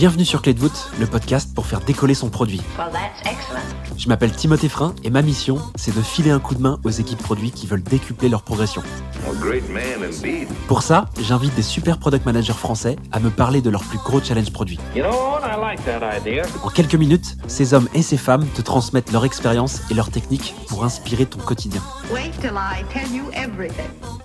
[0.00, 2.62] Bienvenue sur Clé de voûte, le podcast pour faire décoller son produit.
[3.98, 6.90] Je m'appelle Timothée Frein et ma mission, c'est de filer un coup de main aux
[6.90, 8.82] équipes produits qui veulent décupler leur progression.
[10.68, 14.22] Pour ça, j'invite des super product managers français à me parler de leurs plus gros
[14.22, 14.78] challenges produits.
[16.62, 20.54] En quelques minutes, ces hommes et ces femmes te transmettent leur expérience et leurs techniques
[20.68, 21.82] pour inspirer ton quotidien.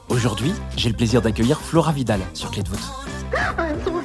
[0.08, 2.80] Aujourd'hui, j'ai le plaisir d'accueillir Flora Vidal sur Clé de voûte.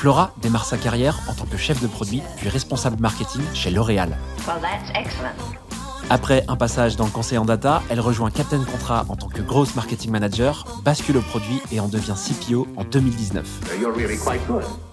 [0.00, 4.16] Flora démarre sa carrière en tant que chef de produit puis responsable marketing chez L'Oréal.
[6.08, 9.42] Après un passage dans le conseil en data, elle rejoint Captain Contrat en tant que
[9.42, 13.46] grosse marketing manager, bascule au produit et en devient CPO en 2019.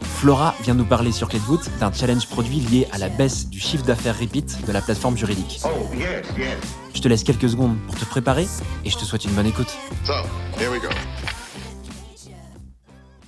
[0.02, 3.48] Flora vient nous parler sur Clé de voûte d'un challenge produit lié à la baisse
[3.48, 5.62] du chiffre d'affaires repeat de la plateforme juridique.
[6.94, 8.46] Je te laisse quelques secondes pour te préparer
[8.84, 9.74] et je te souhaite une bonne écoute.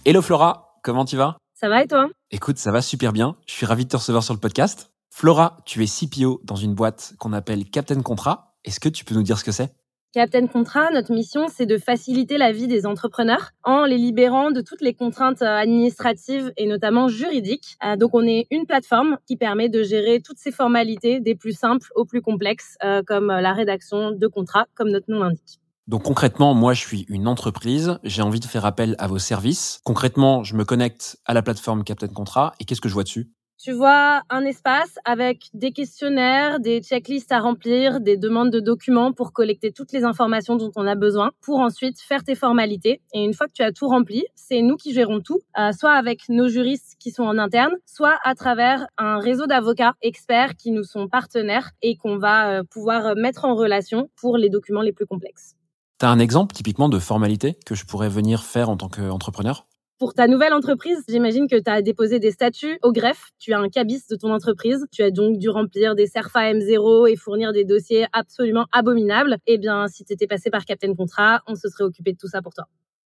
[0.04, 1.38] Hello Flora, comment tu vas?
[1.60, 2.10] Ça va et toi?
[2.32, 3.36] Écoute, ça va super bien.
[3.46, 4.94] Je suis ravi de te recevoir sur le podcast.
[5.10, 8.56] Flora, tu es CPO dans une boîte qu'on appelle Captain Contrat.
[8.64, 9.76] Est-ce que tu peux nous dire ce que c'est?
[10.14, 14.62] Captain Contrat, notre mission, c'est de faciliter la vie des entrepreneurs en les libérant de
[14.62, 17.76] toutes les contraintes administratives et notamment juridiques.
[17.84, 21.52] Euh, donc, on est une plateforme qui permet de gérer toutes ces formalités des plus
[21.52, 25.59] simples aux plus complexes, euh, comme la rédaction de contrats, comme notre nom l'indique.
[25.90, 29.82] Donc concrètement, moi je suis une entreprise, j'ai envie de faire appel à vos services.
[29.84, 33.32] Concrètement, je me connecte à la plateforme Captain Contrat et qu'est-ce que je vois dessus?
[33.58, 39.14] Tu vois un espace avec des questionnaires, des checklists à remplir, des demandes de documents
[39.14, 43.02] pour collecter toutes les informations dont on a besoin pour ensuite faire tes formalités.
[43.16, 45.94] Et une fois que tu as tout rempli, c'est nous qui gérons tout, euh, soit
[45.94, 50.70] avec nos juristes qui sont en interne, soit à travers un réseau d'avocats experts qui
[50.70, 54.94] nous sont partenaires et qu'on va euh, pouvoir mettre en relation pour les documents les
[54.94, 55.56] plus complexes.
[56.00, 59.68] Tu as un exemple typiquement de formalité que je pourrais venir faire en tant qu'entrepreneur?
[59.98, 63.60] Pour ta nouvelle entreprise, j'imagine que tu as déposé des statuts au greffe, tu as
[63.60, 67.52] un cabis de ton entreprise, tu as donc dû remplir des CERFA M0 et fournir
[67.52, 69.40] des dossiers absolument abominables.
[69.46, 72.30] Eh bien, si tu étais passé par Captain Contrat, on se serait occupé de tout
[72.30, 72.64] ça pour toi.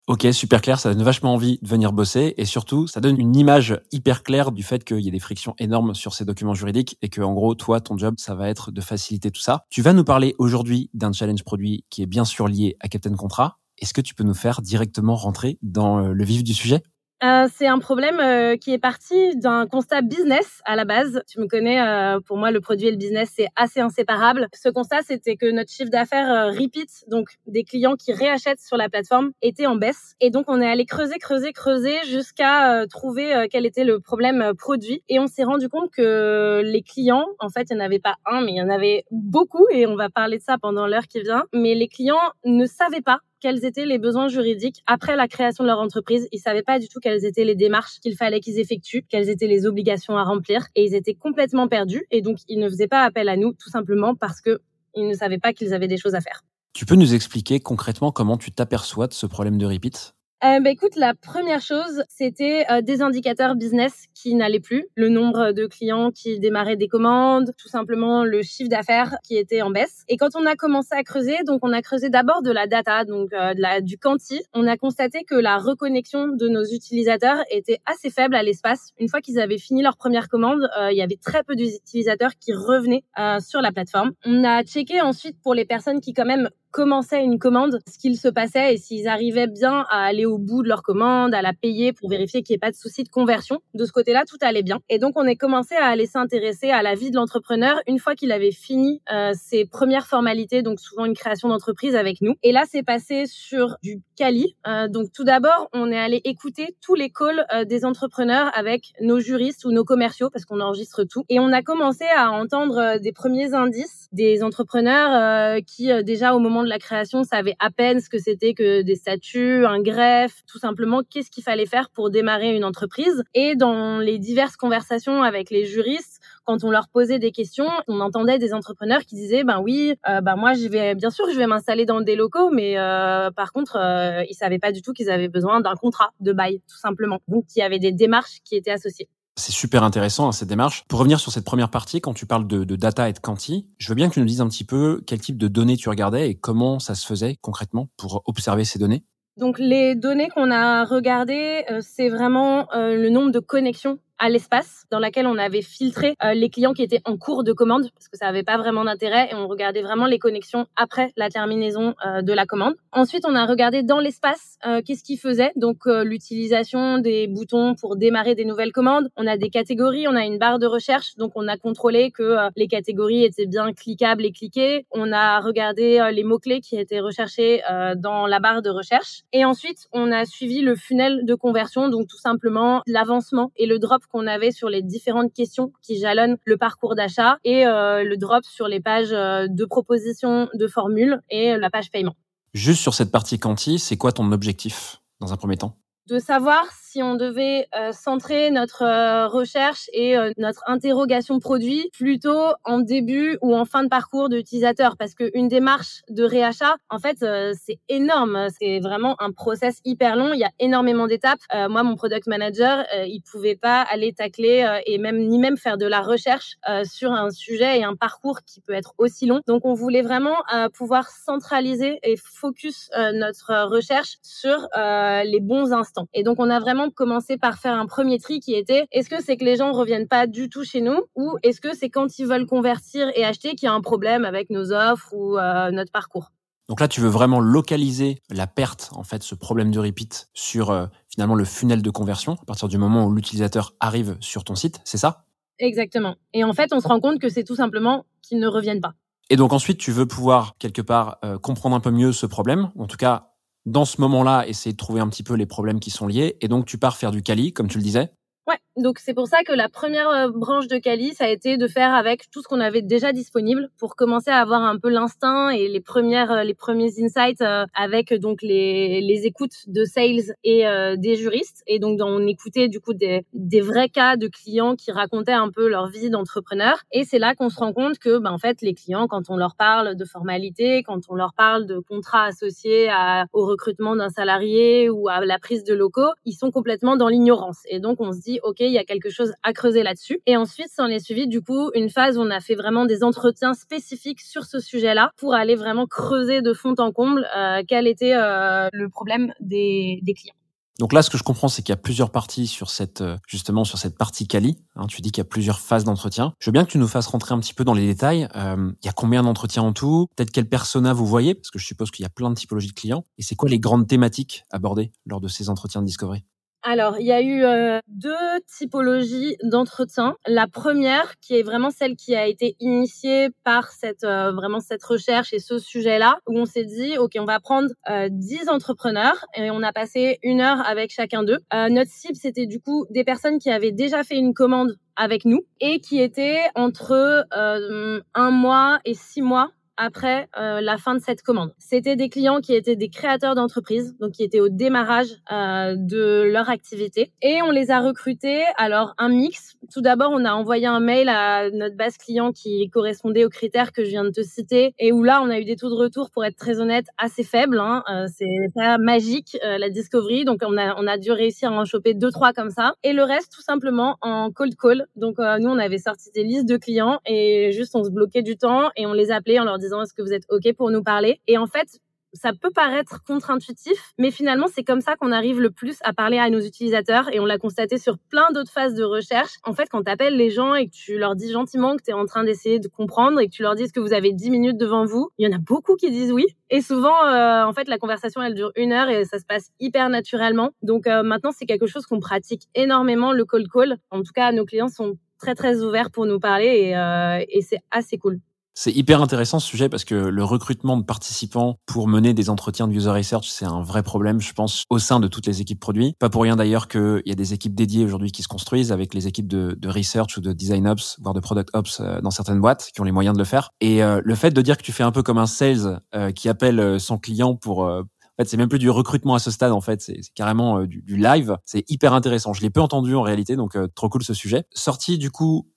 [0.07, 3.37] Ok, super clair, ça donne vachement envie de venir bosser et surtout, ça donne une
[3.37, 6.97] image hyper claire du fait qu'il y a des frictions énormes sur ces documents juridiques
[7.01, 9.63] et que, en gros, toi, ton job, ça va être de faciliter tout ça.
[9.69, 13.15] Tu vas nous parler aujourd'hui d'un challenge produit qui est bien sûr lié à Captain
[13.15, 13.59] Contrat.
[13.77, 16.83] Est-ce que tu peux nous faire directement rentrer dans euh, le vif du sujet?
[17.23, 21.21] Euh, c'est un problème euh, qui est parti d'un constat business à la base.
[21.25, 24.49] Tu me connais, euh, pour moi, le produit et le business, c'est assez inséparable.
[24.53, 28.89] Ce constat, c'était que notre chiffre d'affaires repeat, donc des clients qui réachètent sur la
[28.89, 30.15] plateforme, était en baisse.
[30.19, 35.01] Et donc, on est allé creuser, creuser, creuser jusqu'à trouver quel était le problème produit.
[35.07, 38.15] Et on s'est rendu compte que les clients, en fait, il n'y en avait pas
[38.25, 39.65] un, mais il y en avait beaucoup.
[39.71, 41.43] Et on va parler de ça pendant l'heure qui vient.
[41.53, 45.67] Mais les clients ne savaient pas quels étaient les besoins juridiques après la création de
[45.67, 46.29] leur entreprise.
[46.31, 49.47] Ils savaient pas du tout quelles étaient les démarches qu'il fallait qu'ils effectuent, quelles étaient
[49.47, 52.05] les obligations à remplir, et ils étaient complètement perdus.
[52.09, 54.61] Et donc, ils ne faisaient pas appel à nous, tout simplement parce que
[54.95, 56.39] ils ne savaient pas qu'ils avaient des choses à faire.
[56.71, 60.15] Tu peux nous expliquer concrètement comment tu t'aperçois de ce problème de repeat?
[60.43, 65.07] Euh, bah, écoute, la première chose, c'était euh, des indicateurs business qui n'allaient plus, le
[65.07, 69.69] nombre de clients qui démarraient des commandes, tout simplement le chiffre d'affaires qui était en
[69.69, 70.03] baisse.
[70.09, 73.05] Et quand on a commencé à creuser, donc on a creusé d'abord de la data,
[73.05, 77.41] donc euh, de la, du quanti, on a constaté que la reconnexion de nos utilisateurs
[77.49, 78.91] était assez faible à l'espace.
[78.99, 82.31] Une fois qu'ils avaient fini leur première commande, euh, il y avait très peu d'utilisateurs
[82.39, 83.03] qui revenaient
[83.39, 84.11] sur la plateforme.
[84.25, 88.17] On a checké ensuite pour les personnes qui quand même commençaient une commande, ce qu'il
[88.17, 91.53] se passait et s'ils arrivaient bien à aller au bout de leur commande, à la
[91.53, 93.59] payer pour vérifier qu'il n'y ait pas de souci de conversion.
[93.75, 94.79] De ce côté-là, tout allait bien.
[94.89, 98.15] Et donc, on est commencé à aller s'intéresser à la vie de l'entrepreneur une fois
[98.15, 102.33] qu'il avait fini euh, ses premières formalités, donc souvent une création d'entreprise avec nous.
[102.41, 104.55] Et là, c'est passé sur du Cali.
[104.67, 108.93] Euh, donc, tout d'abord, on est allé écouter tous les calls euh, des entrepreneurs avec
[108.99, 111.23] nos juristes ou nos commerciaux parce qu'on enregistre tout.
[111.29, 116.62] Et on a commencé à entendre des premiers indices des entrepreneurs qui, déjà au moment
[116.63, 120.59] de la création savaient à peine ce que c'était que des statuts, un greffe, tout
[120.59, 123.23] simplement qu'est-ce qu'il fallait faire pour démarrer une entreprise.
[123.33, 127.99] Et dans les diverses conversations avec les juristes, quand on leur posait des questions, on
[127.99, 131.37] entendait des entrepreneurs qui disaient ben oui, euh, ben moi je vais bien sûr je
[131.37, 134.93] vais m'installer dans des locaux, mais euh, par contre euh, ils savaient pas du tout
[134.93, 137.19] qu'ils avaient besoin d'un contrat de bail tout simplement.
[137.27, 139.07] Donc il y avait des démarches qui étaient associées.
[139.35, 140.83] C'est super intéressant cette démarche.
[140.87, 143.67] Pour revenir sur cette première partie, quand tu parles de, de, data et de quanti,
[143.79, 145.89] je veux bien que tu nous dises un petit peu quel type de données tu
[145.89, 149.03] regardais et comment ça se faisait concrètement pour observer ces données.
[149.37, 154.29] Donc les données qu'on a regardées, euh, c'est vraiment euh, le nombre de connexions à
[154.29, 157.89] l'espace dans laquelle on avait filtré euh, les clients qui étaient en cours de commande
[157.93, 161.29] parce que ça n'avait pas vraiment d'intérêt et on regardait vraiment les connexions après la
[161.29, 162.75] terminaison euh, de la commande.
[162.91, 167.95] Ensuite, on a regardé dans l'espace euh, qu'est-ce qu'ils faisaient, donc l'utilisation des boutons pour
[167.95, 169.09] démarrer des nouvelles commandes.
[169.17, 172.37] On a des catégories, on a une barre de recherche, donc on a contrôlé que
[172.55, 174.85] les catégories étaient bien cliquables et cliquées.
[174.91, 177.61] On a regardé les mots-clés qui étaient recherchés
[177.97, 179.21] dans la barre de recherche.
[179.33, 183.79] Et ensuite, on a suivi le funnel de conversion, donc tout simplement l'avancement et le
[183.79, 188.17] drop qu'on avait sur les différentes questions qui jalonnent le parcours d'achat et euh, le
[188.17, 192.15] drop sur les pages euh, de proposition de formules et la page paiement.
[192.53, 195.77] Juste sur cette partie quanti, c'est quoi ton objectif dans un premier temps?
[196.07, 201.89] De savoir si on devait euh, centrer notre euh, recherche et euh, notre interrogation produit
[201.91, 206.75] plutôt en début ou en fin de parcours de l'utilisateur parce qu'une démarche de réachat,
[206.91, 207.25] en fait,
[207.65, 208.47] c'est énorme.
[208.59, 210.33] C'est vraiment un process hyper long.
[210.33, 211.39] Il y a énormément d'étapes.
[211.69, 215.85] moi, mon product manager, il pouvait pas aller tacler et même ni même faire de
[215.85, 219.41] la recherche sur un sujet et un parcours qui peut être aussi long.
[219.47, 220.37] Donc, on voulait vraiment
[220.73, 226.07] pouvoir centraliser et focus notre recherche sur les bons instants.
[226.13, 229.21] Et donc, on a vraiment commencer par faire un premier tri qui était est-ce que
[229.21, 232.19] c'est que les gens reviennent pas du tout chez nous ou est-ce que c'est quand
[232.19, 235.71] ils veulent convertir et acheter qu'il y a un problème avec nos offres ou euh,
[235.71, 236.31] notre parcours?
[236.69, 240.71] Donc là, tu veux vraiment localiser la perte, en fait, ce problème de repeat sur
[240.71, 244.55] euh, finalement le funnel de conversion à partir du moment où l'utilisateur arrive sur ton
[244.55, 245.25] site, c'est ça?
[245.59, 246.15] Exactement.
[246.33, 248.93] Et en fait, on se rend compte que c'est tout simplement qu'ils ne reviennent pas.
[249.29, 252.71] Et donc ensuite, tu veux pouvoir quelque part euh, comprendre un peu mieux ce problème,
[252.77, 253.32] en tout cas
[253.65, 256.37] dans ce moment-là, essayer de trouver un petit peu les problèmes qui sont liés.
[256.41, 258.11] Et donc, tu pars faire du Kali, comme tu le disais.
[258.47, 261.57] Ouais, donc c'est pour ça que la première euh, branche de Cali, ça a été
[261.57, 264.89] de faire avec tout ce qu'on avait déjà disponible pour commencer à avoir un peu
[264.89, 269.85] l'instinct et les premières, euh, les premiers insights euh, avec donc les, les écoutes de
[269.85, 270.63] sales et
[270.97, 271.61] des juristes.
[271.67, 275.49] Et donc on écoutait du coup des, des vrais cas de clients qui racontaient un
[275.49, 276.77] peu leur vie d'entrepreneur.
[276.91, 279.37] Et c'est là qu'on se rend compte que, ben, en fait, les clients, quand on
[279.37, 284.09] leur parle de formalités, quand on leur parle de contrats associés à, au recrutement d'un
[284.09, 287.59] salarié ou à la prise de locaux, ils sont complètement dans l'ignorance.
[287.69, 290.21] Et donc on se dit OK, il y a quelque chose à creuser là-dessus.
[290.25, 292.85] Et ensuite, ça en est suivi du coup une phase où on a fait vraiment
[292.85, 297.61] des entretiens spécifiques sur ce sujet-là pour aller vraiment creuser de fond en comble euh,
[297.67, 300.35] quel était euh, le problème des, clients.
[300.79, 303.17] Donc là, ce que je comprends, c'est qu'il y a plusieurs parties sur cette, euh,
[303.27, 304.57] justement, sur cette partie Cali.
[304.75, 306.33] Hein, tu dis qu'il y a plusieurs phases d'entretien.
[306.39, 308.27] Je veux bien que tu nous fasses rentrer un petit peu dans les détails.
[308.35, 310.07] il y a combien d'entretiens en tout?
[310.15, 311.35] Peut-être quel persona vous voyez?
[311.35, 313.05] Parce que je suppose qu'il y a plein de typologies de clients.
[313.17, 316.25] Et c'est quoi les grandes thématiques abordées lors de ces entretiens de discovery?
[316.65, 320.15] Alors, il y a eu euh, deux typologies d'entretien.
[320.25, 324.83] La première, qui est vraiment celle qui a été initiée par cette euh, vraiment cette
[324.83, 329.25] recherche et ce sujet-là, où on s'est dit, ok, on va prendre euh, 10 entrepreneurs
[329.35, 331.39] et on a passé une heure avec chacun d'eux.
[331.53, 335.25] Euh, notre cible, c'était du coup des personnes qui avaient déjà fait une commande avec
[335.25, 340.99] nous et qui étaient entre un mois et six mois après euh, la fin de
[340.99, 341.51] cette commande.
[341.57, 346.23] C'était des clients qui étaient des créateurs d'entreprises, donc qui étaient au démarrage euh, de
[346.31, 347.11] leur activité.
[347.21, 349.55] Et on les a recrutés, alors un mix.
[349.73, 353.71] Tout d'abord, on a envoyé un mail à notre base client qui correspondait aux critères
[353.71, 355.75] que je viens de te citer, et où là, on a eu des taux de
[355.75, 357.59] retour, pour être très honnête, assez faibles.
[357.59, 357.83] Hein.
[357.89, 361.55] Euh, c'est pas magique, euh, la discovery, donc on a, on a dû réussir à
[361.55, 362.73] en choper deux, trois comme ça.
[362.83, 364.85] Et le reste, tout simplement, en cold call.
[364.95, 368.21] Donc euh, nous, on avait sorti des listes de clients, et juste, on se bloquait
[368.21, 370.69] du temps, et on les appelait en leur disant est-ce que vous êtes OK pour
[370.71, 371.19] nous parler?
[371.27, 371.79] Et en fait,
[372.13, 376.19] ça peut paraître contre-intuitif, mais finalement, c'est comme ça qu'on arrive le plus à parler
[376.19, 379.31] à nos utilisateurs et on l'a constaté sur plein d'autres phases de recherche.
[379.43, 381.89] En fait, quand tu appelles les gens et que tu leur dis gentiment que tu
[381.89, 384.29] es en train d'essayer de comprendre et que tu leur dis que vous avez 10
[384.29, 386.25] minutes devant vous, il y en a beaucoup qui disent oui.
[386.49, 389.49] Et souvent, euh, en fait, la conversation, elle dure une heure et ça se passe
[389.59, 390.51] hyper naturellement.
[390.61, 393.77] Donc euh, maintenant, c'est quelque chose qu'on pratique énormément, le cold call.
[393.89, 397.41] En tout cas, nos clients sont très, très ouverts pour nous parler et, euh, et
[397.41, 398.19] c'est assez cool.
[398.55, 402.67] C'est hyper intéressant ce sujet parce que le recrutement de participants pour mener des entretiens
[402.67, 405.59] de user research, c'est un vrai problème, je pense, au sein de toutes les équipes
[405.59, 405.95] produits.
[405.97, 408.93] Pas pour rien d'ailleurs qu'il y a des équipes dédiées aujourd'hui qui se construisent avec
[408.93, 412.11] les équipes de, de, research ou de design ops, voire de product ops euh, dans
[412.11, 413.49] certaines boîtes qui ont les moyens de le faire.
[413.59, 416.11] Et euh, le fait de dire que tu fais un peu comme un sales euh,
[416.11, 419.51] qui appelle son client pour en fait, c'est même plus du recrutement à ce stade,
[419.51, 419.81] en fait.
[419.81, 421.35] C'est carrément du, du, live.
[421.45, 422.31] C'est hyper intéressant.
[422.33, 424.43] Je l'ai peu entendu en réalité, donc trop cool ce sujet.
[424.53, 425.47] Sorti, du coup,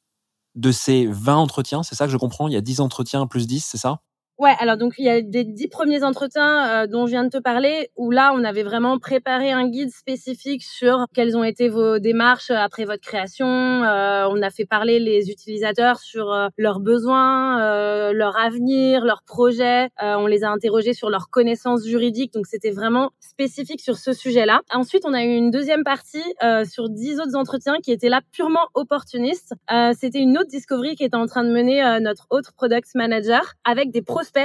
[0.56, 2.48] de ces 20 entretiens, c'est ça que je comprends?
[2.48, 4.00] Il y a 10 entretiens plus 10, c'est ça?
[4.38, 7.30] Ouais, alors donc il y a des dix premiers entretiens euh, dont je viens de
[7.30, 11.70] te parler, où là on avait vraiment préparé un guide spécifique sur quelles ont été
[11.70, 13.46] vos démarches après votre création.
[13.46, 19.88] Euh, on a fait parler les utilisateurs sur euh, leurs besoins, leur avenir, leurs projets.
[20.02, 24.60] on les a interrogés sur leurs connaissances juridiques, donc c'était vraiment spécifique sur ce sujet-là.
[24.70, 26.22] Ensuite, on a eu une deuxième partie
[26.64, 29.54] sur dix autres entretiens qui étaient là purement opportunistes.
[29.98, 33.90] c'était une autre discovery qui était en train de mener notre autre product manager avec
[33.90, 34.02] des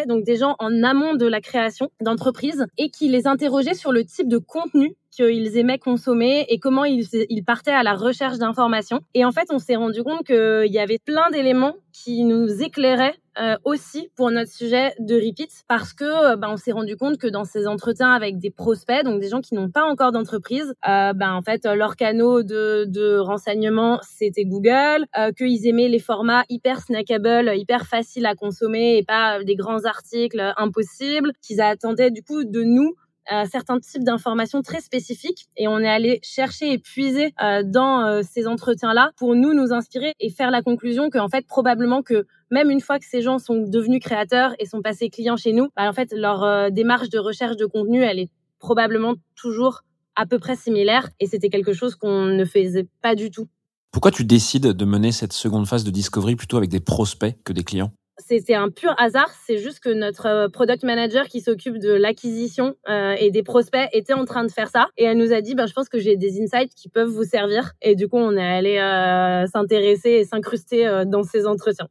[0.08, 4.04] donc des gens en amont de la création d'entreprise, et qui les interrogeaient sur le
[4.06, 9.02] type de contenu qu'ils aimaient consommer et comment ils, ils partaient à la recherche d'informations.
[9.14, 13.16] Et en fait, on s'est rendu compte qu'il y avait plein d'éléments qui nous éclairaient
[13.40, 17.28] euh, aussi pour notre sujet de repeat parce que ben, on s'est rendu compte que
[17.28, 21.14] dans ces entretiens avec des prospects, donc des gens qui n'ont pas encore d'entreprise, euh,
[21.14, 26.44] ben, en fait leur canaux de, de renseignement c'était Google, euh, qu'ils aimaient les formats
[26.50, 32.24] hyper snackable, hyper faciles à consommer et pas des grands articles impossibles, qu'ils attendaient du
[32.24, 32.96] coup de nous
[33.32, 38.06] euh, certains types d'informations très spécifiques et on est allé chercher et puiser euh, dans
[38.06, 42.26] euh, ces entretiens-là pour nous nous inspirer et faire la conclusion qu'en fait probablement que
[42.50, 45.70] même une fois que ces gens sont devenus créateurs et sont passés clients chez nous,
[45.76, 49.82] bah, en fait leur démarche de recherche de contenu elle est probablement toujours
[50.16, 53.48] à peu près similaire et c'était quelque chose qu'on ne faisait pas du tout.
[53.92, 57.54] Pourquoi tu décides de mener cette seconde phase de discovery plutôt avec des prospects que
[57.54, 57.92] des clients?
[58.18, 59.30] C'est un pur hasard.
[59.46, 63.90] C'est juste que notre euh, product manager qui s'occupe de l'acquisition euh, et des prospects
[63.94, 64.88] était en train de faire ça.
[64.98, 67.24] Et elle nous a dit, ben, je pense que j'ai des insights qui peuvent vous
[67.24, 67.74] servir.
[67.82, 71.88] Et du coup, on est allé euh, s'intéresser et s'incruster dans ces entretiens.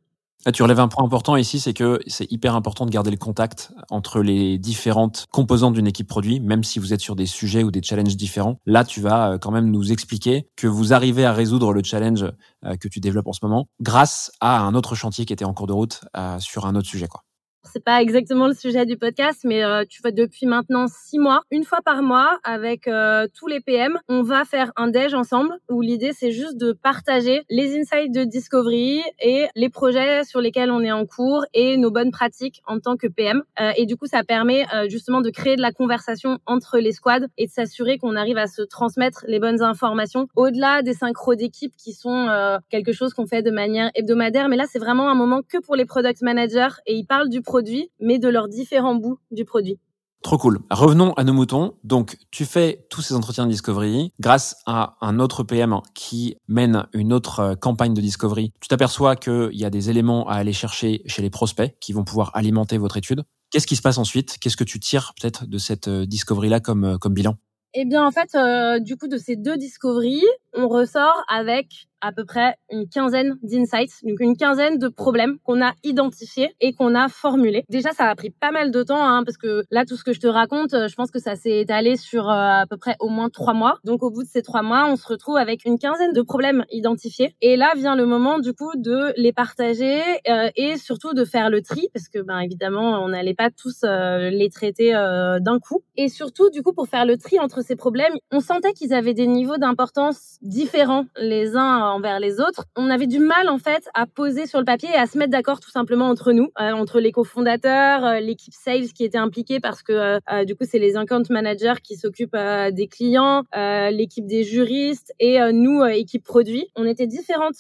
[0.47, 3.19] Ah, tu relèves un point important ici, c'est que c'est hyper important de garder le
[3.19, 7.63] contact entre les différentes composantes d'une équipe produit, même si vous êtes sur des sujets
[7.63, 8.57] ou des challenges différents.
[8.65, 12.25] Là, tu vas euh, quand même nous expliquer que vous arrivez à résoudre le challenge
[12.65, 15.53] euh, que tu développes en ce moment grâce à un autre chantier qui était en
[15.53, 17.07] cours de route euh, sur un autre sujet.
[17.07, 17.23] Quoi
[17.65, 21.43] c'est pas exactement le sujet du podcast, mais euh, tu vois depuis maintenant six mois,
[21.51, 25.51] une fois par mois avec euh, tous les PM, on va faire un déj ensemble
[25.71, 30.71] où l'idée c'est juste de partager les insights de Discovery et les projets sur lesquels
[30.71, 33.43] on est en cours et nos bonnes pratiques en tant que PM.
[33.61, 37.27] Euh, et du coup, ça permet justement de créer de la conversation entre les squads
[37.37, 41.73] et de s'assurer qu'on arrive à se transmettre les bonnes informations au-delà des synchros d'équipe
[41.77, 42.29] qui sont
[42.71, 44.49] quelque chose qu'on fait de manière hebdomadaire.
[44.49, 47.43] Mais là, c'est vraiment un moment que pour les product managers et ils parlent du
[47.51, 49.81] produit, mais de leurs différents bouts du produit.
[50.23, 50.61] Trop cool.
[50.71, 51.75] Revenons à nos moutons.
[51.83, 56.87] Donc, tu fais tous ces entretiens de discovery grâce à un autre PM qui mène
[56.93, 58.53] une autre euh, campagne de discovery.
[58.61, 62.05] Tu t'aperçois qu'il y a des éléments à aller chercher chez les prospects qui vont
[62.05, 63.25] pouvoir alimenter votre étude.
[63.51, 64.39] Qu'est-ce qui se passe ensuite?
[64.39, 67.35] Qu'est-ce que tu tires peut-être de cette euh, discovery-là comme, euh, comme bilan?
[67.75, 68.37] Eh bien, en fait,
[68.83, 73.93] du coup, de ces deux discoveries, on ressort avec à peu près une quinzaine d'insights,
[74.03, 77.65] donc une quinzaine de problèmes qu'on a identifiés et qu'on a formulés.
[77.69, 80.13] Déjà, ça a pris pas mal de temps, hein, parce que là, tout ce que
[80.13, 83.09] je te raconte, je pense que ça s'est étalé sur euh, à peu près au
[83.09, 83.79] moins trois mois.
[83.85, 86.65] Donc, au bout de ces trois mois, on se retrouve avec une quinzaine de problèmes
[86.71, 87.35] identifiés.
[87.43, 91.51] Et là vient le moment, du coup, de les partager euh, et surtout de faire
[91.51, 94.93] le tri, parce que, ben, évidemment, on n'allait pas tous euh, les traiter
[95.41, 95.83] d'un coup.
[95.97, 99.15] Et surtout, du coup, pour faire le tri entre ces problèmes, on sentait qu'ils avaient
[99.15, 102.65] des niveaux d'importance différents les uns envers les autres.
[102.77, 105.31] On avait du mal en fait à poser sur le papier et à se mettre
[105.31, 109.61] d'accord tout simplement entre nous, euh, entre les cofondateurs, euh, l'équipe sales qui était impliquée
[109.61, 109.93] parce que
[110.33, 112.37] euh, du coup c'est les account managers qui s'occupent
[112.73, 116.69] des clients, l'équipe des juristes et nous équipe produit.
[116.77, 117.57] On était différentes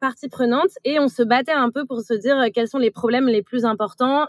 [0.00, 3.26] parties prenantes et on se battait un peu pour se dire quels sont les problèmes
[3.26, 4.26] les plus importants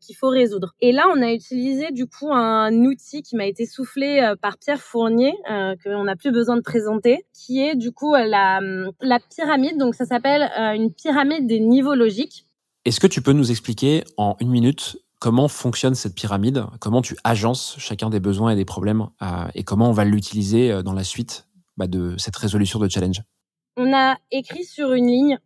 [0.00, 0.74] qu'il faut résoudre.
[0.80, 4.80] Et là on a utilisé du coup un outil qui m'a été soufflé par Pierre
[4.80, 8.60] Fournier que on n'a plus besoin de présenter, qui est du coup la
[9.00, 9.78] la pyramide.
[9.78, 12.46] Donc, ça s'appelle euh, une pyramide des niveaux logiques.
[12.84, 16.64] Est-ce que tu peux nous expliquer en une minute comment fonctionne cette pyramide?
[16.80, 20.70] Comment tu agences chacun des besoins et des problèmes euh, et comment on va l'utiliser
[20.70, 23.22] euh, dans la suite bah, de cette résolution de challenge?
[23.76, 25.38] On a écrit sur une ligne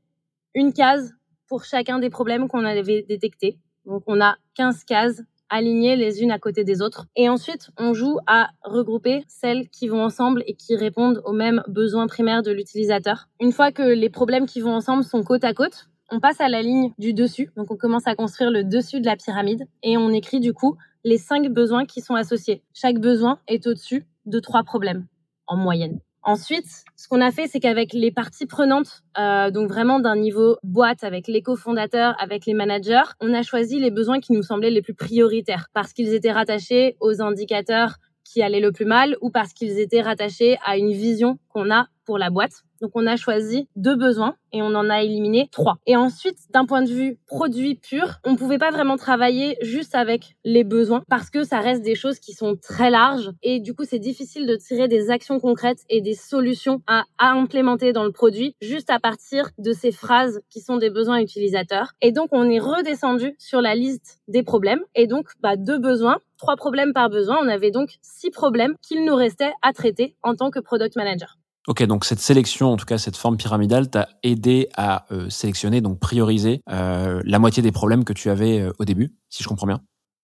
[0.54, 1.14] une case
[1.48, 3.58] pour chacun des problèmes qu'on avait détectés.
[3.86, 7.06] Donc, on a 15 cases alignées les unes à côté des autres.
[7.16, 11.62] Et ensuite, on joue à regrouper celles qui vont ensemble et qui répondent aux mêmes
[11.68, 13.28] besoins primaires de l'utilisateur.
[13.40, 16.48] Une fois que les problèmes qui vont ensemble sont côte à côte, on passe à
[16.48, 17.50] la ligne du dessus.
[17.56, 20.76] Donc on commence à construire le dessus de la pyramide et on écrit du coup
[21.04, 22.62] les cinq besoins qui sont associés.
[22.72, 25.06] Chaque besoin est au-dessus de trois problèmes
[25.46, 26.00] en moyenne.
[26.22, 30.58] Ensuite, ce qu'on a fait, c'est qu'avec les parties prenantes, euh, donc vraiment d'un niveau
[30.62, 34.70] boîte, avec les cofondateurs, avec les managers, on a choisi les besoins qui nous semblaient
[34.70, 39.30] les plus prioritaires parce qu'ils étaient rattachés aux indicateurs qui allaient le plus mal ou
[39.30, 42.64] parce qu'ils étaient rattachés à une vision qu'on a pour la boîte.
[42.80, 45.78] Donc on a choisi deux besoins et on en a éliminé trois.
[45.86, 50.36] Et ensuite, d'un point de vue produit pur, on pouvait pas vraiment travailler juste avec
[50.44, 53.84] les besoins parce que ça reste des choses qui sont très larges et du coup
[53.84, 58.12] c'est difficile de tirer des actions concrètes et des solutions à, à implémenter dans le
[58.12, 61.92] produit juste à partir de ces phrases qui sont des besoins utilisateurs.
[62.00, 66.18] Et donc on est redescendu sur la liste des problèmes et donc bah, deux besoins
[66.40, 67.38] trois problèmes par besoin.
[67.42, 71.39] On avait donc six problèmes qu'il nous restait à traiter en tant que product manager.
[71.66, 75.82] Ok, donc cette sélection, en tout cas cette forme pyramidale, t'a aidé à euh, sélectionner,
[75.82, 79.48] donc prioriser euh, la moitié des problèmes que tu avais euh, au début, si je
[79.48, 79.80] comprends bien.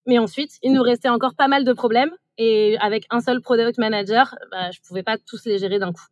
[0.07, 3.77] Mais ensuite, il nous restait encore pas mal de problèmes et avec un seul product
[3.79, 6.07] manager, bah, je pouvais pas tous les gérer d'un coup.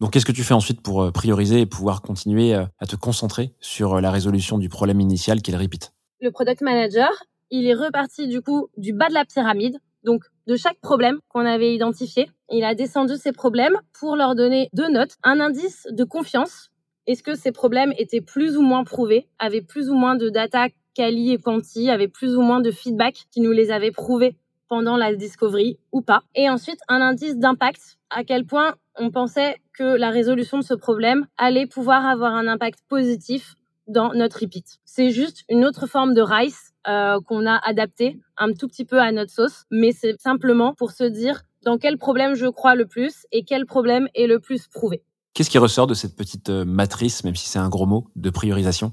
[0.00, 4.00] Donc, qu'est-ce que tu fais ensuite pour prioriser et pouvoir continuer à te concentrer sur
[4.00, 7.10] la résolution du problème initial qui est le repeat Le product manager,
[7.50, 11.46] il est reparti du coup du bas de la pyramide, donc de chaque problème qu'on
[11.46, 12.30] avait identifié.
[12.50, 16.70] Il a descendu ces problèmes pour leur donner deux notes, un indice de confiance.
[17.06, 20.68] Est-ce que ces problèmes étaient plus ou moins prouvés, avaient plus ou moins de data
[20.94, 24.36] quali et quanti, avaient plus ou moins de feedback qui nous les avait prouvés
[24.68, 26.22] pendant la discovery ou pas?
[26.34, 30.74] Et ensuite, un indice d'impact, à quel point on pensait que la résolution de ce
[30.74, 33.54] problème allait pouvoir avoir un impact positif
[33.92, 34.80] dans notre repeat.
[34.84, 39.00] C'est juste une autre forme de RICE euh, qu'on a adapté un tout petit peu
[39.00, 42.86] à notre sauce, mais c'est simplement pour se dire dans quel problème je crois le
[42.86, 45.02] plus et quel problème est le plus prouvé.
[45.34, 48.30] Qu'est-ce qui ressort de cette petite euh, matrice, même si c'est un gros mot, de
[48.30, 48.92] priorisation?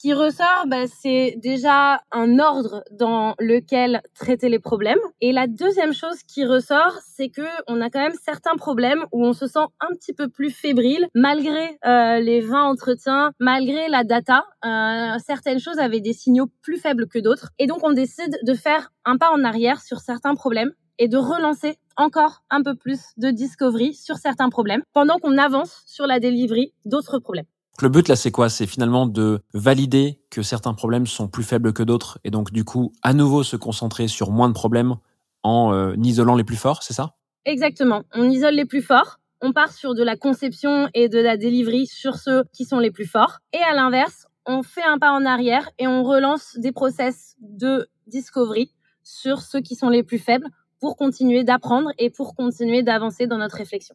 [0.00, 4.98] Qui ressort, bah, c'est déjà un ordre dans lequel traiter les problèmes.
[5.20, 9.26] Et la deuxième chose qui ressort, c'est que on a quand même certains problèmes où
[9.26, 14.02] on se sent un petit peu plus fébrile, malgré euh, les 20 entretiens, malgré la
[14.02, 14.44] data.
[14.64, 17.50] Euh, certaines choses avaient des signaux plus faibles que d'autres.
[17.58, 21.18] Et donc, on décide de faire un pas en arrière sur certains problèmes et de
[21.18, 26.20] relancer encore un peu plus de discovery sur certains problèmes pendant qu'on avance sur la
[26.20, 27.46] delivery d'autres problèmes.
[27.82, 28.48] Le but là, c'est quoi?
[28.48, 32.64] C'est finalement de valider que certains problèmes sont plus faibles que d'autres et donc du
[32.64, 34.96] coup, à nouveau se concentrer sur moins de problèmes
[35.42, 37.14] en euh, isolant les plus forts, c'est ça?
[37.46, 38.02] Exactement.
[38.14, 39.18] On isole les plus forts.
[39.40, 42.90] On part sur de la conception et de la delivery sur ceux qui sont les
[42.90, 43.38] plus forts.
[43.54, 47.88] Et à l'inverse, on fait un pas en arrière et on relance des process de
[48.06, 48.70] discovery
[49.02, 50.46] sur ceux qui sont les plus faibles
[50.80, 53.94] pour continuer d'apprendre et pour continuer d'avancer dans notre réflexion.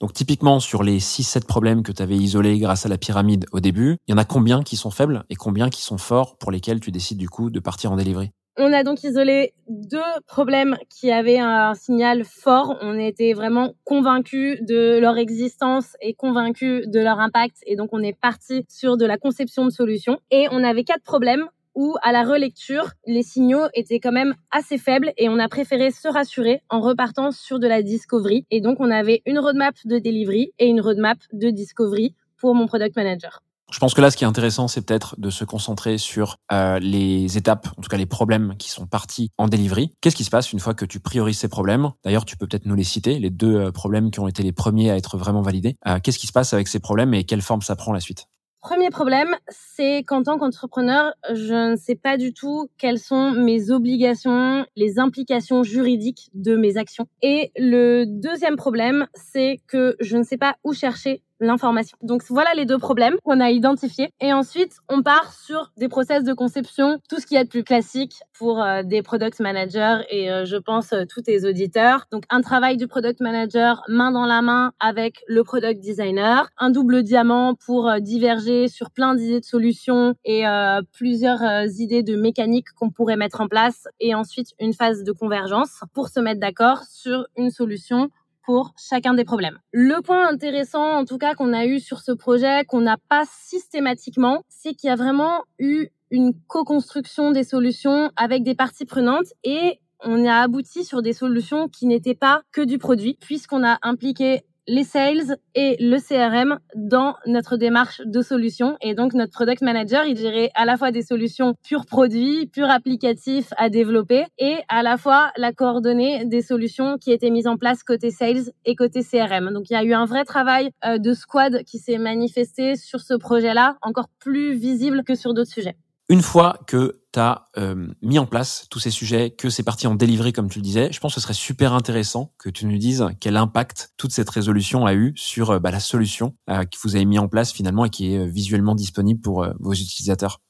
[0.00, 3.60] Donc typiquement sur les 6-7 problèmes que tu avais isolés grâce à la pyramide au
[3.60, 6.50] début, il y en a combien qui sont faibles et combien qui sont forts pour
[6.50, 8.30] lesquels tu décides du coup de partir en delivery?
[8.56, 12.76] On a donc isolé deux problèmes qui avaient un signal fort.
[12.80, 17.56] On était vraiment convaincus de leur existence et convaincus de leur impact.
[17.66, 20.18] Et donc, on est parti sur de la conception de solutions.
[20.30, 21.46] Et on avait quatre problèmes
[21.80, 25.90] où à la relecture, les signaux étaient quand même assez faibles et on a préféré
[25.90, 28.44] se rassurer en repartant sur de la discovery.
[28.50, 32.66] Et donc, on avait une roadmap de delivery et une roadmap de discovery pour mon
[32.66, 33.40] product manager.
[33.72, 36.78] Je pense que là, ce qui est intéressant, c'est peut-être de se concentrer sur euh,
[36.80, 39.94] les étapes, en tout cas les problèmes qui sont partis en delivery.
[40.02, 41.88] Qu'est-ce qui se passe une fois que tu priorises ces problèmes?
[42.04, 44.52] D'ailleurs, tu peux peut-être nous les citer, les deux euh, problèmes qui ont été les
[44.52, 45.76] premiers à être vraiment validés.
[45.86, 48.26] Euh, Qu'est-ce qui se passe avec ces problèmes et quelle forme ça prend la suite?
[48.60, 53.70] Premier problème, c'est qu'en tant qu'entrepreneur, je ne sais pas du tout quelles sont mes
[53.70, 57.06] obligations, les implications juridiques de mes actions.
[57.22, 61.96] Et le deuxième problème, c'est que je ne sais pas où chercher l'information.
[62.02, 64.10] Donc voilà les deux problèmes qu'on a identifiés.
[64.20, 67.64] Et ensuite, on part sur des process de conception, tout ce qui est de plus
[67.64, 72.06] classique pour euh, des product managers et euh, je pense euh, tous tes auditeurs.
[72.10, 76.70] Donc un travail du product manager main dans la main avec le product designer, un
[76.70, 80.44] double diamant pour diverger sur plein d'idées de solutions et
[80.92, 81.42] plusieurs
[81.78, 86.08] idées de mécanique qu'on pourrait mettre en place et ensuite une phase de convergence pour
[86.08, 88.10] se mettre d'accord sur une solution
[88.44, 89.58] pour chacun des problèmes.
[89.72, 93.24] Le point intéressant, en tout cas, qu'on a eu sur ce projet, qu'on n'a pas
[93.26, 99.26] systématiquement, c'est qu'il y a vraiment eu une co-construction des solutions avec des parties prenantes
[99.44, 103.78] et on a abouti sur des solutions qui n'étaient pas que du produit, puisqu'on a
[103.82, 108.76] impliqué les sales et le CRM dans notre démarche de solution.
[108.80, 112.70] Et donc, notre product manager, il gérait à la fois des solutions pur produits, pur
[112.70, 117.56] applicatifs à développer et à la fois la coordonnée des solutions qui étaient mises en
[117.56, 119.52] place côté sales et côté CRM.
[119.52, 123.00] Donc, il y a eu un vrai travail euh, de squad qui s'est manifesté sur
[123.00, 125.74] ce projet-là, encore plus visible que sur d'autres sujets.
[126.08, 129.86] Une fois que tu as euh, mis en place tous ces sujets, que c'est parti
[129.86, 132.66] en délivré comme tu le disais, je pense que ce serait super intéressant que tu
[132.66, 136.64] nous dises quel impact toute cette résolution a eu sur euh, bah, la solution euh,
[136.64, 140.40] que vous avez mis en place finalement et qui est visuellement disponible pour vos utilisateurs.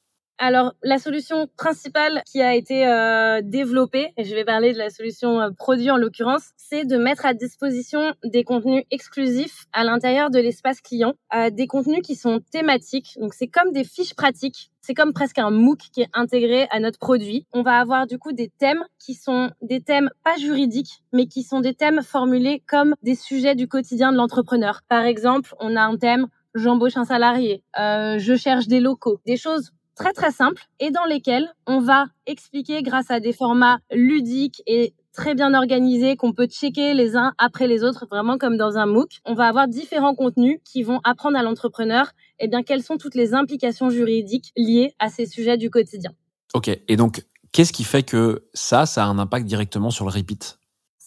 [0.43, 4.89] Alors, la solution principale qui a été euh, développée, et je vais parler de la
[4.89, 10.31] solution euh, produit en l'occurrence, c'est de mettre à disposition des contenus exclusifs à l'intérieur
[10.31, 13.19] de l'espace client, euh, des contenus qui sont thématiques.
[13.21, 14.71] Donc, c'est comme des fiches pratiques.
[14.81, 17.45] C'est comme presque un MOOC qui est intégré à notre produit.
[17.53, 21.43] On va avoir du coup des thèmes qui sont des thèmes pas juridiques, mais qui
[21.43, 24.81] sont des thèmes formulés comme des sujets du quotidien de l'entrepreneur.
[24.89, 29.37] Par exemple, on a un thème j'embauche un salarié, euh, je cherche des locaux, des
[29.37, 34.63] choses très très simples et dans lesquelles on va expliquer grâce à des formats ludiques
[34.67, 38.79] et très bien organisés qu'on peut checker les uns après les autres, vraiment comme dans
[38.79, 39.21] un MOOC.
[39.27, 43.15] On va avoir différents contenus qui vont apprendre à l'entrepreneur eh bien quelles sont toutes
[43.15, 46.13] les implications juridiques liées à ces sujets du quotidien.
[46.55, 50.13] Ok, et donc qu'est-ce qui fait que ça, ça a un impact directement sur le
[50.13, 50.60] repeat?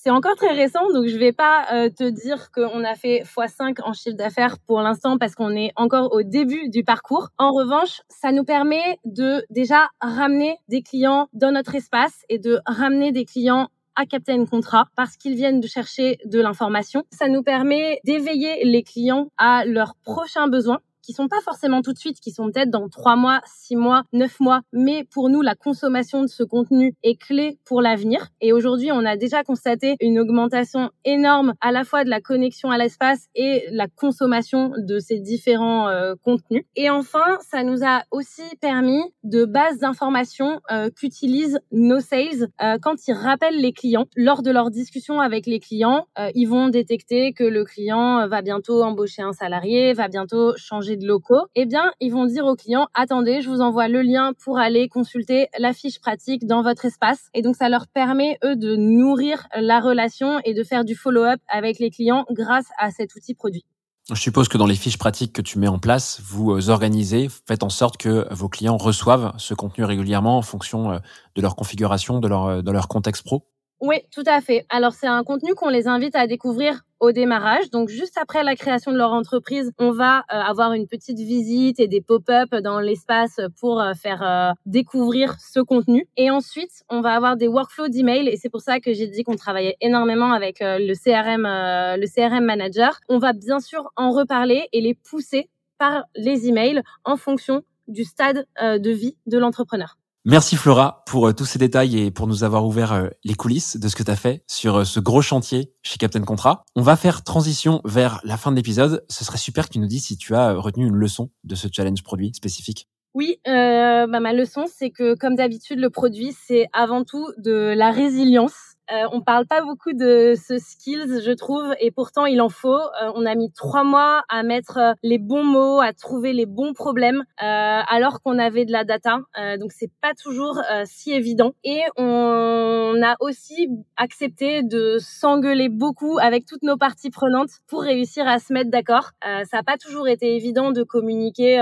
[0.03, 3.81] C'est encore très récent, donc je vais pas euh, te dire qu'on a fait x5
[3.85, 7.29] en chiffre d'affaires pour l'instant parce qu'on est encore au début du parcours.
[7.37, 12.59] En revanche, ça nous permet de déjà ramener des clients dans notre espace et de
[12.65, 17.03] ramener des clients à Captain Contrat parce qu'ils viennent de chercher de l'information.
[17.09, 21.93] Ça nous permet d'éveiller les clients à leurs prochains besoins qui sont pas forcément tout
[21.93, 24.61] de suite, qui sont peut-être dans trois mois, six mois, neuf mois.
[24.71, 28.29] Mais pour nous, la consommation de ce contenu est clé pour l'avenir.
[28.41, 32.71] Et aujourd'hui, on a déjà constaté une augmentation énorme à la fois de la connexion
[32.71, 36.63] à l'espace et la consommation de ces différents euh, contenus.
[36.75, 42.77] Et enfin, ça nous a aussi permis de bases d'informations euh, qu'utilisent nos sales euh,
[42.81, 46.07] quand ils rappellent les clients lors de leur discussion avec les clients.
[46.35, 51.07] ils vont détecter que le client va bientôt embaucher un salarié, va bientôt changer de
[51.07, 54.57] locaux, eh bien, ils vont dire aux clients, attendez, je vous envoie le lien pour
[54.57, 57.29] aller consulter la fiche pratique dans votre espace.
[57.33, 61.39] Et donc, ça leur permet, eux, de nourrir la relation et de faire du follow-up
[61.47, 63.63] avec les clients grâce à cet outil produit.
[64.09, 67.29] Je suppose que dans les fiches pratiques que tu mets en place, vous euh, organisez,
[67.47, 70.99] faites en sorte que vos clients reçoivent ce contenu régulièrement en fonction euh,
[71.35, 73.45] de leur configuration, de leur, euh, de leur contexte pro?
[73.79, 74.65] Oui, tout à fait.
[74.69, 77.69] Alors c'est un contenu qu'on les invite à découvrir au démarrage.
[77.69, 81.81] Donc juste après la création de leur entreprise, on va euh, avoir une petite visite
[81.81, 86.07] et des pop-up dans l'espace pour euh, faire euh, découvrir ce contenu.
[86.15, 89.23] Et ensuite, on va avoir des workflows d'email et c'est pour ça que j'ai dit
[89.23, 92.99] qu'on travaillait énormément avec le CRM, le CRM manager.
[93.09, 98.05] On va bien sûr en reparler et les pousser par les emails en fonction du
[98.05, 99.97] stade de vie de l'entrepreneur.
[100.25, 103.75] Merci Flora pour euh, tous ces détails et pour nous avoir ouvert euh, les coulisses
[103.75, 106.63] de ce que tu as fait sur euh, ce gros chantier chez Captain Contrat.
[106.77, 109.03] On va faire transition vers la fin de l'épisode.
[109.09, 111.67] Ce serait super que tu nous dises si tu as retenu une leçon de ce
[111.69, 112.87] challenge produit spécifique.
[113.13, 117.73] Oui, euh, bah, ma leçon, c'est que comme d'habitude, le produit, c'est avant tout de
[117.75, 122.41] la résilience euh, on parle pas beaucoup de ce skills, je trouve, et pourtant il
[122.41, 122.73] en faut.
[122.73, 126.45] Euh, on a mis trois mois à mettre euh, les bons mots, à trouver les
[126.45, 129.19] bons problèmes, euh, alors qu'on avait de la data.
[129.59, 131.53] donc c'est pas toujours si évident.
[131.63, 138.27] Et on a aussi accepté de s'engueuler beaucoup avec toutes nos parties prenantes pour réussir
[138.27, 139.11] à se mettre d'accord.
[139.21, 141.57] ça n'a pas toujours été évident de communiquer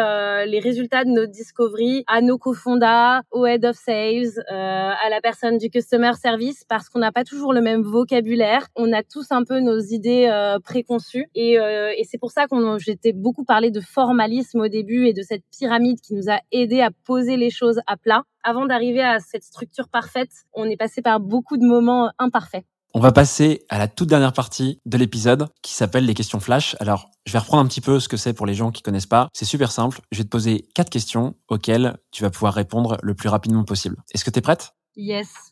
[0.47, 5.57] les résultats de nos discovery à nos cofondateurs, au head of sales, à la personne
[5.57, 8.67] du customer service, parce qu'on a pas toujours le même vocabulaire.
[8.75, 12.47] On a tous un peu nos idées euh, préconçues et, euh, et c'est pour ça
[12.47, 16.39] qu'on j'étais beaucoup parlé de formalisme au début et de cette pyramide qui nous a
[16.51, 18.23] aidé à poser les choses à plat.
[18.43, 22.65] Avant d'arriver à cette structure parfaite, on est passé par beaucoup de moments imparfaits.
[22.93, 26.75] On va passer à la toute dernière partie de l'épisode qui s'appelle les questions flash.
[26.81, 29.05] Alors, je vais reprendre un petit peu ce que c'est pour les gens qui connaissent
[29.05, 29.29] pas.
[29.33, 30.01] C'est super simple.
[30.11, 33.95] Je vais te poser quatre questions auxquelles tu vas pouvoir répondre le plus rapidement possible.
[34.13, 34.73] Est-ce que tu es prête?
[34.97, 35.50] Yes.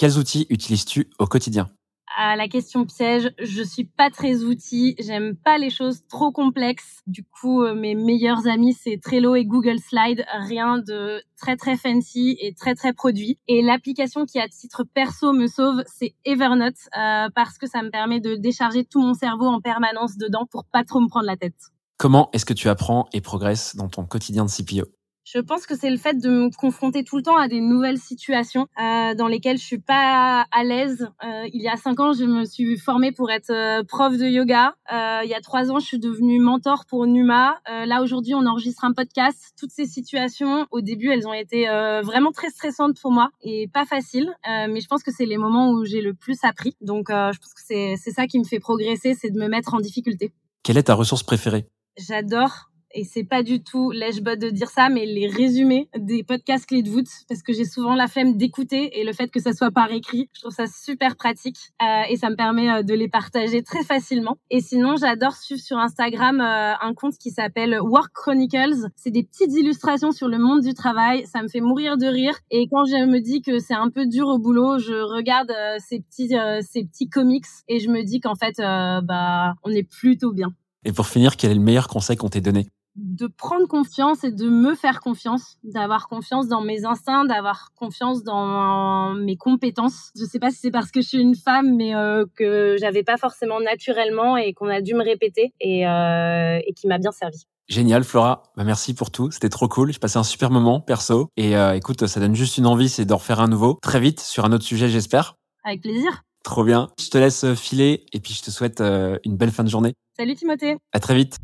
[0.00, 1.68] Quels outils utilises-tu au quotidien?
[2.16, 7.02] À la question piège, je suis pas très outil, j'aime pas les choses trop complexes.
[7.06, 11.76] Du coup, euh, mes meilleurs amis c'est Trello et Google Slide, rien de très très
[11.76, 13.38] fancy et très très produit.
[13.46, 17.90] Et l'application qui à titre perso me sauve, c'est Evernote euh, parce que ça me
[17.90, 21.36] permet de décharger tout mon cerveau en permanence dedans pour pas trop me prendre la
[21.36, 21.60] tête.
[21.98, 24.90] Comment est-ce que tu apprends et progresses dans ton quotidien de CPO
[25.32, 27.98] je pense que c'est le fait de me confronter tout le temps à des nouvelles
[27.98, 31.08] situations euh, dans lesquelles je suis pas à l'aise.
[31.24, 34.26] Euh, il y a cinq ans, je me suis formée pour être euh, prof de
[34.26, 34.74] yoga.
[34.92, 37.60] Euh, il y a trois ans, je suis devenue mentor pour Numa.
[37.70, 39.54] Euh, là aujourd'hui, on enregistre un podcast.
[39.58, 41.66] Toutes ces situations, au début, elles ont été
[42.02, 44.32] vraiment très stressantes pour moi et pas faciles.
[44.46, 46.76] mais je pense que c'est les moments où j'ai le plus appris.
[46.80, 49.74] Donc, je pense que c'est c'est ça qui me fait progresser, c'est de me mettre
[49.74, 50.32] en difficulté.
[50.62, 51.66] Quelle est ta ressource préférée?
[51.96, 56.66] J'adore et c'est pas du tout lèche-bot de dire ça, mais les résumés des podcasts
[56.66, 59.52] clés de voûte, parce que j'ai souvent la flemme d'écouter et le fait que ça
[59.52, 62.94] soit par écrit, je trouve ça super pratique euh, et ça me permet euh, de
[62.94, 64.38] les partager très facilement.
[64.50, 68.88] Et sinon, j'adore suivre sur Instagram euh, un compte qui s'appelle Work Chronicles.
[68.96, 71.26] C'est des petites illustrations sur le monde du travail.
[71.26, 72.34] Ça me fait mourir de rire.
[72.50, 76.00] Et quand je me dis que c'est un peu dur au boulot, je regarde ces
[76.00, 76.30] petits
[76.62, 80.52] ces petits comics et je me dis qu'en fait, bah, on est plutôt bien.
[80.84, 82.66] Et pour finir, quel est le meilleur conseil qu'on t'ait donné?
[83.00, 88.22] De prendre confiance et de me faire confiance, d'avoir confiance dans mes instincts, d'avoir confiance
[88.22, 90.10] dans mes compétences.
[90.18, 93.02] Je sais pas si c'est parce que je suis une femme, mais euh, que j'avais
[93.02, 97.12] pas forcément naturellement et qu'on a dû me répéter et, euh, et qui m'a bien
[97.12, 97.44] servi.
[97.68, 98.42] Génial, Flora.
[98.56, 99.30] Bah, merci pour tout.
[99.30, 99.92] C'était trop cool.
[99.92, 101.28] J'ai passé un super moment, perso.
[101.36, 103.78] Et euh, écoute, ça donne juste une envie, c'est d'en refaire un nouveau.
[103.80, 105.36] Très vite, sur un autre sujet, j'espère.
[105.64, 106.22] Avec plaisir.
[106.42, 106.88] Trop bien.
[106.98, 109.92] Je te laisse filer et puis je te souhaite une belle fin de journée.
[110.16, 110.78] Salut Timothée.
[110.92, 111.36] À très vite.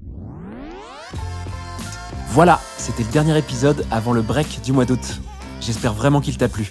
[2.36, 5.22] Voilà, c'était le dernier épisode avant le break du mois d'août.
[5.58, 6.68] J'espère vraiment qu'il t'a plu.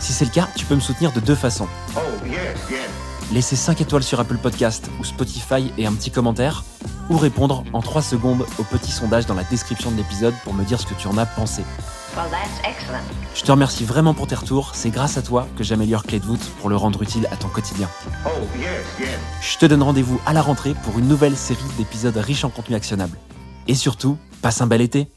[0.00, 1.68] Si c'est le cas, tu peux me soutenir de deux façons.
[1.96, 2.00] Oh,
[3.32, 6.64] Laisser 5 étoiles sur Apple Podcast ou Spotify et un petit commentaire,
[7.10, 10.64] ou répondre en 3 secondes au petit sondage dans la description de l'épisode pour me
[10.64, 11.62] dire ce que tu en as pensé.
[13.34, 16.24] Je te remercie vraiment pour tes retours, c'est grâce à toi que j'améliore Clé de
[16.24, 17.88] voûte pour le rendre utile à ton quotidien.
[18.26, 18.28] Oh,
[19.40, 22.76] Je te donne rendez-vous à la rentrée pour une nouvelle série d'épisodes riches en contenu
[22.76, 23.16] actionnable.
[23.66, 25.08] Et surtout, passe un bel été